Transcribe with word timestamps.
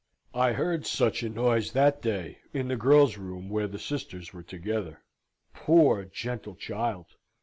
I 0.33 0.53
heard 0.53 0.87
such 0.87 1.21
a 1.21 1.29
noise 1.29 1.73
that 1.73 2.01
day 2.01 2.39
in 2.55 2.69
the 2.69 2.75
girls' 2.75 3.17
room 3.19 3.51
where 3.51 3.67
the 3.67 3.77
sisters 3.77 4.33
were 4.33 4.41
together. 4.41 5.03
Poor, 5.53 6.05
gentle 6.05 6.55
child! 6.55 7.05